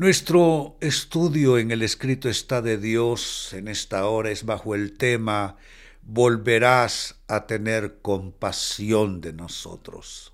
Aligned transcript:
Nuestro 0.00 0.78
estudio 0.80 1.58
en 1.58 1.70
el 1.72 1.82
escrito 1.82 2.30
está 2.30 2.62
de 2.62 2.78
Dios 2.78 3.52
en 3.52 3.68
esta 3.68 4.06
hora 4.06 4.30
es 4.30 4.46
bajo 4.46 4.74
el 4.74 4.96
tema 4.96 5.58
Volverás 6.02 7.16
a 7.28 7.46
tener 7.46 7.98
compasión 8.00 9.20
de 9.20 9.34
nosotros. 9.34 10.32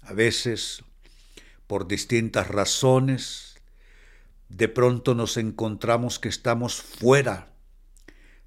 A 0.00 0.14
veces, 0.14 0.82
por 1.66 1.86
distintas 1.86 2.48
razones, 2.48 3.60
de 4.48 4.68
pronto 4.68 5.14
nos 5.14 5.36
encontramos 5.36 6.18
que 6.18 6.30
estamos 6.30 6.76
fuera 6.76 7.52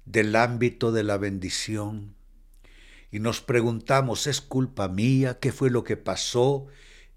del 0.06 0.34
ámbito 0.34 0.90
de 0.90 1.04
la 1.04 1.18
bendición 1.18 2.16
y 3.10 3.18
nos 3.18 3.40
preguntamos, 3.40 4.26
¿es 4.26 4.40
culpa 4.40 4.88
mía? 4.88 5.38
¿Qué 5.40 5.52
fue 5.52 5.70
lo 5.70 5.84
que 5.84 5.96
pasó? 5.96 6.66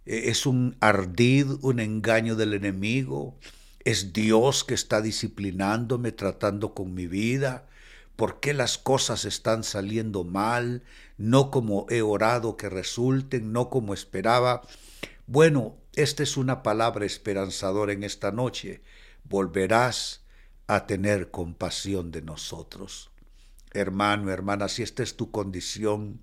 Eh, 0.06 0.24
es 0.26 0.46
un 0.46 0.76
ardid, 0.80 1.48
un 1.62 1.80
engaño 1.80 2.36
del 2.36 2.54
enemigo, 2.54 3.38
es 3.86 4.14
Dios 4.14 4.64
que 4.64 4.74
está 4.74 5.02
disciplinándome, 5.02 6.12
tratando 6.12 6.74
con 6.74 6.94
mi 6.94 7.08
vida, 7.08 7.68
por 8.16 8.40
qué 8.40 8.54
las 8.54 8.78
cosas 8.78 9.26
están 9.26 9.64
saliendo 9.64 10.24
mal, 10.24 10.84
no 11.18 11.52
como 11.52 11.86
he 11.90 12.02
orado 12.02 12.58
que 12.58 12.70
resulten, 12.70 13.52
no 13.52 13.70
como 13.70 13.94
esperaba. 13.94 14.62
Bueno, 15.28 15.78
esta 15.96 16.24
es 16.24 16.38
una 16.38 16.64
palabra 16.64 17.06
esperanzadora 17.06 17.94
en 17.94 18.04
esta 18.04 18.32
noche. 18.32 18.82
Volverás 19.24 20.22
a 20.68 20.86
tener 20.86 21.32
compasión 21.32 22.12
de 22.12 22.22
nosotros. 22.22 23.13
Hermano, 23.74 24.32
hermana, 24.32 24.68
si 24.68 24.84
esta 24.84 25.04
es 25.04 25.16
tu 25.16 25.32
condición, 25.32 26.22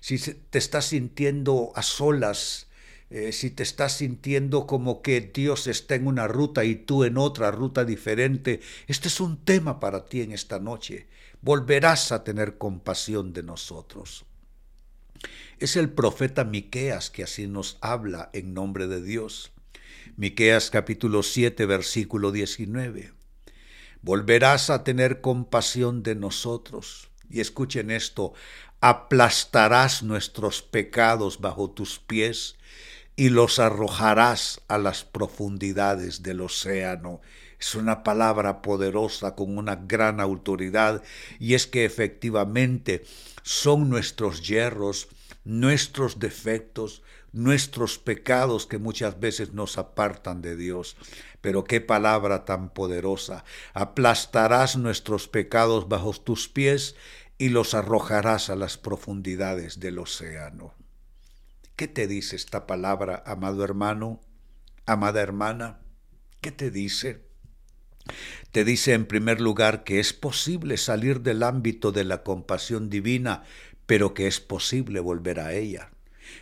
si 0.00 0.18
te 0.18 0.58
estás 0.58 0.86
sintiendo 0.86 1.72
a 1.74 1.82
solas, 1.82 2.68
eh, 3.10 3.32
si 3.32 3.50
te 3.50 3.64
estás 3.64 3.96
sintiendo 3.96 4.66
como 4.66 5.02
que 5.02 5.20
Dios 5.20 5.66
está 5.66 5.96
en 5.96 6.06
una 6.06 6.28
ruta 6.28 6.64
y 6.64 6.76
tú 6.76 7.04
en 7.04 7.18
otra 7.18 7.50
ruta 7.50 7.84
diferente, 7.84 8.60
este 8.86 9.08
es 9.08 9.20
un 9.20 9.44
tema 9.44 9.80
para 9.80 10.06
ti 10.06 10.20
en 10.22 10.32
esta 10.32 10.60
noche. 10.60 11.08
Volverás 11.42 12.12
a 12.12 12.22
tener 12.22 12.56
compasión 12.56 13.32
de 13.32 13.42
nosotros. 13.42 14.26
Es 15.58 15.76
el 15.76 15.90
profeta 15.90 16.44
Miqueas 16.44 17.10
que 17.10 17.24
así 17.24 17.46
nos 17.46 17.78
habla 17.80 18.30
en 18.32 18.54
nombre 18.54 18.86
de 18.86 19.02
Dios. 19.02 19.52
Miqueas 20.16 20.70
capítulo 20.70 21.22
7 21.22 21.66
versículo 21.66 22.32
19. 22.32 23.19
Volverás 24.02 24.70
a 24.70 24.84
tener 24.84 25.20
compasión 25.20 26.02
de 26.02 26.14
nosotros. 26.14 27.08
Y 27.28 27.40
escuchen 27.40 27.90
esto, 27.90 28.32
aplastarás 28.80 30.02
nuestros 30.02 30.62
pecados 30.62 31.40
bajo 31.40 31.70
tus 31.70 31.98
pies 31.98 32.56
y 33.14 33.28
los 33.28 33.58
arrojarás 33.58 34.62
a 34.68 34.78
las 34.78 35.04
profundidades 35.04 36.22
del 36.22 36.40
océano. 36.40 37.20
Es 37.58 37.74
una 37.74 38.02
palabra 38.02 38.62
poderosa 38.62 39.34
con 39.34 39.58
una 39.58 39.76
gran 39.76 40.18
autoridad 40.18 41.02
y 41.38 41.52
es 41.52 41.66
que 41.66 41.84
efectivamente 41.84 43.04
son 43.42 43.90
nuestros 43.90 44.48
hierros, 44.48 45.08
nuestros 45.44 46.18
defectos, 46.18 47.02
nuestros 47.32 47.98
pecados 47.98 48.66
que 48.66 48.78
muchas 48.78 49.20
veces 49.20 49.52
nos 49.52 49.76
apartan 49.76 50.40
de 50.40 50.56
Dios. 50.56 50.96
Pero 51.40 51.64
qué 51.64 51.80
palabra 51.80 52.44
tan 52.44 52.70
poderosa. 52.72 53.44
Aplastarás 53.72 54.76
nuestros 54.76 55.28
pecados 55.28 55.88
bajo 55.88 56.12
tus 56.12 56.48
pies 56.48 56.96
y 57.38 57.48
los 57.48 57.74
arrojarás 57.74 58.50
a 58.50 58.56
las 58.56 58.76
profundidades 58.76 59.80
del 59.80 59.98
océano. 59.98 60.74
¿Qué 61.76 61.88
te 61.88 62.06
dice 62.06 62.36
esta 62.36 62.66
palabra, 62.66 63.22
amado 63.24 63.64
hermano, 63.64 64.20
amada 64.84 65.22
hermana? 65.22 65.80
¿Qué 66.42 66.52
te 66.52 66.70
dice? 66.70 67.24
Te 68.52 68.64
dice 68.64 68.92
en 68.92 69.06
primer 69.06 69.40
lugar 69.40 69.84
que 69.84 70.00
es 70.00 70.12
posible 70.12 70.76
salir 70.76 71.22
del 71.22 71.42
ámbito 71.42 71.92
de 71.92 72.04
la 72.04 72.22
compasión 72.22 72.90
divina, 72.90 73.44
pero 73.86 74.12
que 74.12 74.26
es 74.26 74.40
posible 74.40 75.00
volver 75.00 75.40
a 75.40 75.54
ella. 75.54 75.90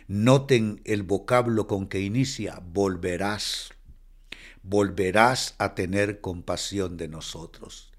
Noten 0.07 0.81
el 0.85 1.03
vocablo 1.03 1.67
con 1.67 1.87
que 1.87 2.01
inicia, 2.01 2.61
volverás. 2.61 3.71
Volverás 4.69 5.55
a 5.57 5.73
tener 5.73 6.21
compasión 6.21 6.95
de 6.95 7.07
nosotros. 7.07 7.89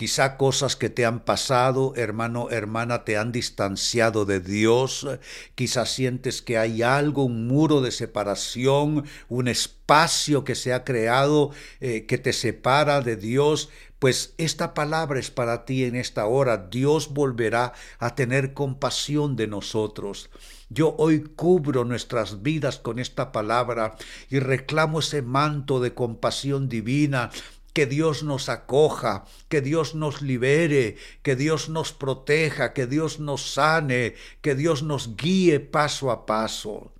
Quizá 0.00 0.38
cosas 0.38 0.76
que 0.76 0.88
te 0.88 1.04
han 1.04 1.20
pasado, 1.20 1.92
hermano, 1.94 2.48
hermana, 2.48 3.04
te 3.04 3.18
han 3.18 3.32
distanciado 3.32 4.24
de 4.24 4.40
Dios. 4.40 5.06
Quizá 5.54 5.84
sientes 5.84 6.40
que 6.40 6.56
hay 6.56 6.80
algo, 6.80 7.24
un 7.24 7.46
muro 7.46 7.82
de 7.82 7.90
separación, 7.90 9.04
un 9.28 9.46
espacio 9.46 10.42
que 10.42 10.54
se 10.54 10.72
ha 10.72 10.84
creado 10.84 11.50
eh, 11.80 12.06
que 12.06 12.16
te 12.16 12.32
separa 12.32 13.02
de 13.02 13.16
Dios. 13.16 13.68
Pues 13.98 14.32
esta 14.38 14.72
palabra 14.72 15.20
es 15.20 15.30
para 15.30 15.66
ti 15.66 15.84
en 15.84 15.94
esta 15.94 16.24
hora. 16.24 16.56
Dios 16.70 17.12
volverá 17.12 17.74
a 17.98 18.14
tener 18.14 18.54
compasión 18.54 19.36
de 19.36 19.48
nosotros. 19.48 20.30
Yo 20.70 20.94
hoy 20.96 21.24
cubro 21.24 21.84
nuestras 21.84 22.42
vidas 22.42 22.78
con 22.78 22.98
esta 22.98 23.32
palabra 23.32 23.96
y 24.30 24.38
reclamo 24.38 25.00
ese 25.00 25.20
manto 25.20 25.80
de 25.80 25.92
compasión 25.92 26.70
divina 26.70 27.30
que 27.72 27.86
Dios 27.86 28.22
nos 28.22 28.48
acoja, 28.48 29.24
que 29.48 29.60
Dios 29.60 29.94
nos 29.94 30.22
libere, 30.22 30.96
que 31.22 31.36
Dios 31.36 31.68
nos 31.68 31.92
proteja, 31.92 32.72
que 32.72 32.86
Dios 32.86 33.20
nos 33.20 33.54
sane, 33.54 34.14
que 34.40 34.54
Dios 34.54 34.82
nos 34.82 35.16
guíe 35.16 35.60
paso 35.60 36.10
a 36.10 36.26
paso. 36.26 36.92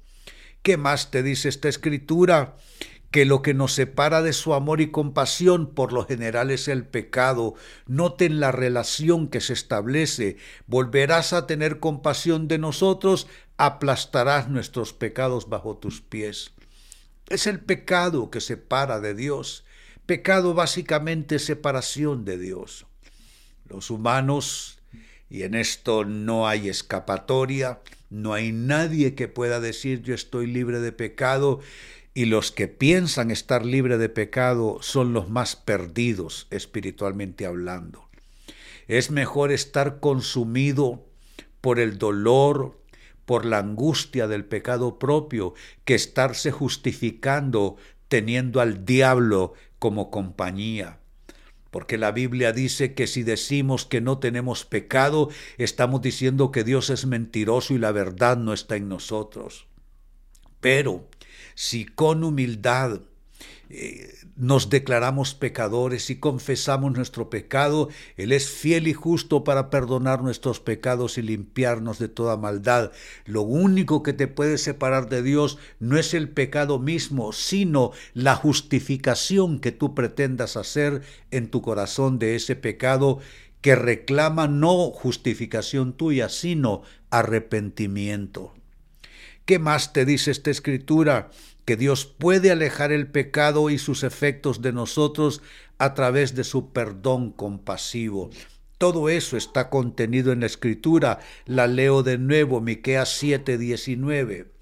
¿Qué 0.62 0.76
más 0.76 1.10
te 1.10 1.22
dice 1.22 1.48
esta 1.48 1.68
escritura? 1.68 2.56
que 3.10 3.24
lo 3.24 3.42
que 3.42 3.54
nos 3.54 3.72
separa 3.72 4.22
de 4.22 4.32
su 4.32 4.54
amor 4.54 4.80
y 4.80 4.90
compasión 4.90 5.74
por 5.74 5.92
lo 5.92 6.06
general 6.06 6.50
es 6.50 6.68
el 6.68 6.86
pecado. 6.86 7.54
Noten 7.86 8.38
la 8.38 8.52
relación 8.52 9.28
que 9.28 9.40
se 9.40 9.52
establece. 9.52 10.36
Volverás 10.66 11.32
a 11.32 11.46
tener 11.46 11.80
compasión 11.80 12.46
de 12.46 12.58
nosotros, 12.58 13.26
aplastarás 13.56 14.48
nuestros 14.48 14.92
pecados 14.92 15.48
bajo 15.48 15.76
tus 15.76 16.00
pies. 16.00 16.52
Es 17.28 17.46
el 17.46 17.60
pecado 17.60 18.30
que 18.30 18.40
separa 18.40 19.00
de 19.00 19.14
Dios. 19.14 19.64
Pecado 20.10 20.54
básicamente 20.54 21.38
separación 21.38 22.24
de 22.24 22.36
Dios. 22.36 22.84
Los 23.68 23.90
humanos, 23.90 24.80
y 25.28 25.44
en 25.44 25.54
esto 25.54 26.04
no 26.04 26.48
hay 26.48 26.68
escapatoria, 26.68 27.78
no 28.10 28.32
hay 28.32 28.50
nadie 28.50 29.14
que 29.14 29.28
pueda 29.28 29.60
decir 29.60 30.02
yo 30.02 30.12
estoy 30.12 30.48
libre 30.48 30.80
de 30.80 30.90
pecado, 30.90 31.60
y 32.12 32.24
los 32.24 32.50
que 32.50 32.66
piensan 32.66 33.30
estar 33.30 33.64
libre 33.64 33.98
de 33.98 34.08
pecado 34.08 34.78
son 34.80 35.12
los 35.12 35.30
más 35.30 35.54
perdidos 35.54 36.48
espiritualmente 36.50 37.46
hablando. 37.46 38.08
Es 38.88 39.12
mejor 39.12 39.52
estar 39.52 40.00
consumido 40.00 41.06
por 41.60 41.78
el 41.78 41.98
dolor, 41.98 42.80
por 43.26 43.44
la 43.44 43.58
angustia 43.58 44.26
del 44.26 44.44
pecado 44.44 44.98
propio, 44.98 45.54
que 45.84 45.94
estarse 45.94 46.50
justificando 46.50 47.76
teniendo 48.08 48.60
al 48.60 48.84
diablo 48.84 49.54
como 49.80 50.12
compañía. 50.12 51.00
Porque 51.72 51.98
la 51.98 52.12
Biblia 52.12 52.52
dice 52.52 52.94
que 52.94 53.08
si 53.08 53.24
decimos 53.24 53.84
que 53.84 54.00
no 54.00 54.18
tenemos 54.18 54.64
pecado, 54.64 55.30
estamos 55.58 56.02
diciendo 56.02 56.52
que 56.52 56.62
Dios 56.62 56.90
es 56.90 57.06
mentiroso 57.06 57.74
y 57.74 57.78
la 57.78 57.90
verdad 57.90 58.36
no 58.36 58.52
está 58.52 58.76
en 58.76 58.88
nosotros. 58.88 59.66
Pero 60.60 61.08
si 61.54 61.86
con 61.86 62.22
humildad 62.22 63.00
eh, 63.72 64.12
nos 64.34 64.68
declaramos 64.68 65.34
pecadores 65.34 66.10
y 66.10 66.16
confesamos 66.16 66.92
nuestro 66.92 67.30
pecado, 67.30 67.88
Él 68.16 68.32
es 68.32 68.50
fiel 68.50 68.88
y 68.88 68.94
justo 68.94 69.44
para 69.44 69.70
perdonar 69.70 70.22
nuestros 70.22 70.58
pecados 70.58 71.18
y 71.18 71.22
limpiarnos 71.22 72.00
de 72.00 72.08
toda 72.08 72.36
maldad. 72.36 72.90
Lo 73.26 73.42
único 73.42 74.02
que 74.02 74.12
te 74.12 74.26
puede 74.26 74.58
separar 74.58 75.08
de 75.08 75.22
Dios 75.22 75.58
no 75.78 75.96
es 75.98 76.14
el 76.14 76.28
pecado 76.30 76.80
mismo, 76.80 77.32
sino 77.32 77.92
la 78.12 78.34
justificación 78.34 79.60
que 79.60 79.70
tú 79.70 79.94
pretendas 79.94 80.56
hacer 80.56 81.02
en 81.30 81.48
tu 81.48 81.62
corazón 81.62 82.18
de 82.18 82.34
ese 82.34 82.56
pecado 82.56 83.20
que 83.60 83.76
reclama 83.76 84.48
no 84.48 84.90
justificación 84.90 85.92
tuya, 85.92 86.28
sino 86.28 86.82
arrepentimiento. 87.10 88.52
¿Qué 89.50 89.58
más 89.58 89.92
te 89.92 90.04
dice 90.04 90.30
esta 90.30 90.52
escritura? 90.52 91.32
que 91.64 91.76
Dios 91.76 92.04
puede 92.04 92.52
alejar 92.52 92.92
el 92.92 93.08
pecado 93.08 93.68
y 93.68 93.78
sus 93.78 94.04
efectos 94.04 94.62
de 94.62 94.72
nosotros 94.72 95.42
a 95.78 95.92
través 95.94 96.36
de 96.36 96.44
su 96.44 96.72
perdón 96.72 97.32
compasivo. 97.32 98.30
Todo 98.78 99.08
eso 99.08 99.36
está 99.36 99.68
contenido 99.68 100.30
en 100.30 100.38
la 100.38 100.46
escritura. 100.46 101.18
La 101.46 101.66
leo 101.66 102.04
de 102.04 102.16
nuevo, 102.16 102.60
Miqueas 102.60 103.20
7:19. 103.20 104.52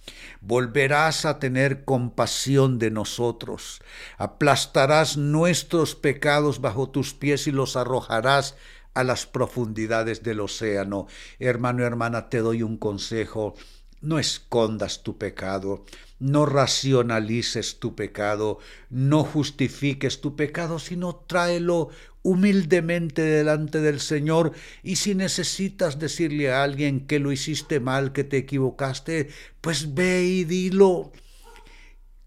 Volverás 0.40 1.26
a 1.26 1.38
tener 1.38 1.84
compasión 1.84 2.78
de 2.78 2.90
nosotros. 2.90 3.82
Aplastarás 4.16 5.18
nuestros 5.18 5.96
pecados 5.96 6.62
bajo 6.62 6.88
tus 6.88 7.12
pies 7.12 7.46
y 7.46 7.52
los 7.52 7.76
arrojarás 7.76 8.56
a 8.94 9.04
las 9.04 9.26
profundidades 9.26 10.22
del 10.22 10.40
océano. 10.40 11.08
Hermano, 11.38 11.84
hermana, 11.84 12.30
te 12.30 12.38
doy 12.38 12.62
un 12.62 12.78
consejo 12.78 13.54
no 14.00 14.18
escondas 14.18 15.02
tu 15.02 15.18
pecado, 15.18 15.84
no 16.18 16.46
racionalices 16.46 17.78
tu 17.78 17.94
pecado, 17.94 18.58
no 18.90 19.24
justifiques 19.24 20.20
tu 20.20 20.36
pecado, 20.36 20.78
sino 20.78 21.16
tráelo 21.16 21.90
humildemente 22.22 23.22
delante 23.22 23.80
del 23.80 24.00
Señor 24.00 24.52
y 24.82 24.96
si 24.96 25.14
necesitas 25.14 25.98
decirle 25.98 26.52
a 26.52 26.62
alguien 26.62 27.06
que 27.06 27.18
lo 27.18 27.32
hiciste 27.32 27.80
mal, 27.80 28.12
que 28.12 28.24
te 28.24 28.38
equivocaste, 28.38 29.30
pues 29.60 29.94
ve 29.94 30.24
y 30.24 30.44
dilo. 30.44 31.12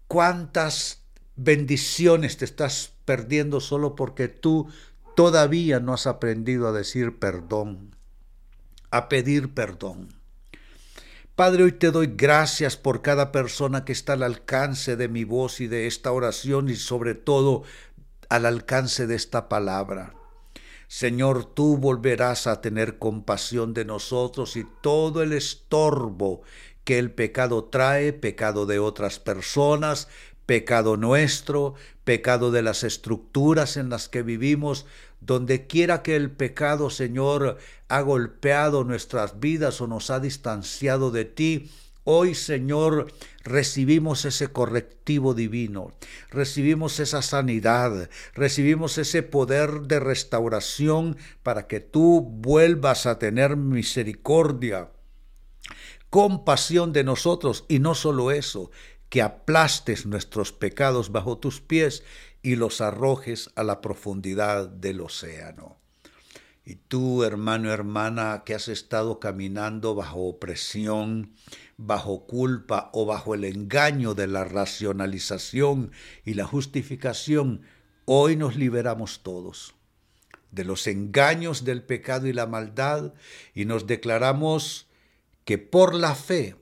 ¿Cuántas 0.08 1.02
bendiciones 1.36 2.36
te 2.36 2.44
estás 2.44 2.92
perdiendo 3.04 3.60
solo 3.60 3.94
porque 3.94 4.28
tú 4.28 4.68
todavía 5.14 5.80
no 5.80 5.94
has 5.94 6.06
aprendido 6.06 6.68
a 6.68 6.72
decir 6.72 7.18
perdón, 7.18 7.94
a 8.90 9.08
pedir 9.08 9.54
perdón? 9.54 10.21
Padre, 11.34 11.64
hoy 11.64 11.72
te 11.72 11.90
doy 11.90 12.12
gracias 12.14 12.76
por 12.76 13.00
cada 13.00 13.32
persona 13.32 13.86
que 13.86 13.92
está 13.92 14.12
al 14.12 14.22
alcance 14.22 14.96
de 14.96 15.08
mi 15.08 15.24
voz 15.24 15.62
y 15.62 15.66
de 15.66 15.86
esta 15.86 16.12
oración 16.12 16.68
y 16.68 16.76
sobre 16.76 17.14
todo 17.14 17.62
al 18.28 18.44
alcance 18.44 19.06
de 19.06 19.14
esta 19.14 19.48
palabra. 19.48 20.14
Señor, 20.88 21.46
tú 21.46 21.78
volverás 21.78 22.46
a 22.46 22.60
tener 22.60 22.98
compasión 22.98 23.72
de 23.72 23.86
nosotros 23.86 24.56
y 24.56 24.66
todo 24.82 25.22
el 25.22 25.32
estorbo 25.32 26.42
que 26.84 26.98
el 26.98 27.10
pecado 27.10 27.64
trae, 27.64 28.12
pecado 28.12 28.66
de 28.66 28.78
otras 28.78 29.18
personas, 29.18 30.08
pecado 30.44 30.98
nuestro, 30.98 31.76
pecado 32.04 32.50
de 32.50 32.60
las 32.60 32.84
estructuras 32.84 33.78
en 33.78 33.88
las 33.88 34.10
que 34.10 34.22
vivimos, 34.22 34.84
donde 35.24 35.66
quiera 35.66 36.02
que 36.02 36.16
el 36.16 36.30
pecado, 36.30 36.90
Señor, 36.90 37.58
ha 37.88 38.00
golpeado 38.00 38.84
nuestras 38.84 39.40
vidas 39.40 39.80
o 39.80 39.86
nos 39.86 40.10
ha 40.10 40.20
distanciado 40.20 41.10
de 41.10 41.24
ti, 41.24 41.70
Hoy, 42.04 42.34
Señor, 42.34 43.12
recibimos 43.44 44.24
ese 44.24 44.48
correctivo 44.48 45.34
divino, 45.34 45.92
recibimos 46.30 46.98
esa 46.98 47.22
sanidad, 47.22 48.10
recibimos 48.34 48.98
ese 48.98 49.22
poder 49.22 49.82
de 49.82 50.00
restauración 50.00 51.16
para 51.44 51.68
que 51.68 51.78
tú 51.78 52.20
vuelvas 52.22 53.06
a 53.06 53.20
tener 53.20 53.56
misericordia, 53.56 54.90
compasión 56.10 56.92
de 56.92 57.04
nosotros. 57.04 57.64
Y 57.68 57.78
no 57.78 57.94
solo 57.94 58.32
eso, 58.32 58.72
que 59.12 59.20
aplastes 59.20 60.06
nuestros 60.06 60.52
pecados 60.52 61.12
bajo 61.12 61.36
tus 61.36 61.60
pies 61.60 62.02
y 62.40 62.56
los 62.56 62.80
arrojes 62.80 63.50
a 63.56 63.62
la 63.62 63.82
profundidad 63.82 64.70
del 64.70 65.02
océano. 65.02 65.76
Y 66.64 66.76
tú, 66.76 67.22
hermano, 67.22 67.70
hermana, 67.70 68.42
que 68.46 68.54
has 68.54 68.68
estado 68.68 69.20
caminando 69.20 69.94
bajo 69.94 70.20
opresión, 70.20 71.34
bajo 71.76 72.26
culpa 72.26 72.88
o 72.94 73.04
bajo 73.04 73.34
el 73.34 73.44
engaño 73.44 74.14
de 74.14 74.28
la 74.28 74.44
racionalización 74.44 75.92
y 76.24 76.32
la 76.32 76.46
justificación, 76.46 77.66
hoy 78.06 78.36
nos 78.36 78.56
liberamos 78.56 79.22
todos 79.22 79.74
de 80.52 80.64
los 80.64 80.86
engaños 80.86 81.64
del 81.64 81.82
pecado 81.82 82.28
y 82.28 82.32
la 82.32 82.46
maldad 82.46 83.12
y 83.52 83.66
nos 83.66 83.86
declaramos 83.86 84.88
que 85.44 85.58
por 85.58 85.94
la 85.94 86.14
fe 86.14 86.56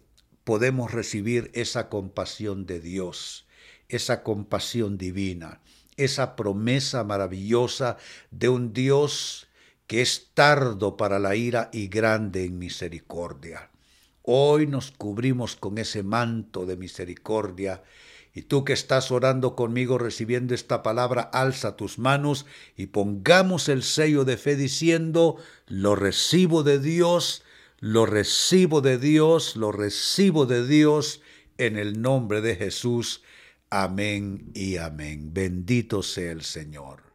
podemos 0.51 0.91
recibir 0.91 1.53
esa 1.55 1.89
compasión 1.89 2.67
de 2.67 2.81
Dios, 2.81 3.47
esa 3.89 4.25
compasión 4.25 4.99
divina, 4.99 5.61
esa 5.97 6.35
promesa 6.35 7.05
maravillosa 7.05 7.99
de 8.33 8.49
un 8.49 8.73
Dios 8.73 9.47
que 9.87 10.03
es 10.03 10.31
tardo 10.35 10.97
para 10.97 11.21
la 11.21 11.37
ira 11.37 11.71
y 11.73 11.87
grande 11.87 12.45
en 12.45 12.59
misericordia. 12.59 13.71
Hoy 14.23 14.67
nos 14.67 14.91
cubrimos 14.91 15.55
con 15.55 15.79
ese 15.79 16.03
manto 16.03 16.67
de 16.67 16.77
misericordia 16.77 17.85
y 18.35 18.43
tú 18.43 18.65
que 18.65 18.73
estás 18.73 19.13
orando 19.13 19.55
conmigo 19.55 19.99
recibiendo 19.99 20.53
esta 20.53 20.83
palabra, 20.83 21.23
alza 21.33 21.77
tus 21.77 22.01
manos 22.01 22.45
y 22.77 22.87
pongamos 22.87 23.69
el 23.69 23.85
sello 23.85 24.25
de 24.25 24.37
fe 24.37 24.57
diciendo, 24.57 25.37
lo 25.69 25.95
recibo 25.95 26.65
de 26.65 26.81
Dios, 26.81 27.45
lo 27.81 28.05
recibo 28.05 28.83
de 28.83 28.99
Dios, 28.99 29.57
lo 29.57 29.73
recibo 29.73 30.47
de 30.47 30.67
Dios, 30.67 31.23
en 31.57 31.77
el 31.77 32.01
nombre 32.01 32.43
de 32.43 32.55
Jesús. 32.57 33.23
Amén 33.71 34.51
y 34.55 34.77
amén. 34.77 35.33
Bendito 35.33 36.03
sea 36.03 36.33
el 36.33 36.43
Señor. 36.43 37.10